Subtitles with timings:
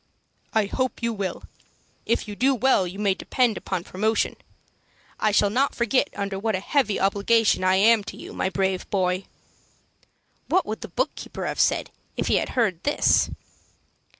[0.51, 1.43] "I hope you will.
[2.07, 4.35] If you do well you may depend upon promotion.
[5.19, 8.89] I shall not forget under what a heavy obligation I am to you, my brave
[8.89, 9.25] boy."
[10.47, 13.29] What would the book keeper have said, if he had heard this?